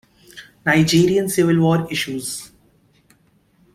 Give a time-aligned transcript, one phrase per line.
[0.65, 2.51] Nigerian civil war issues.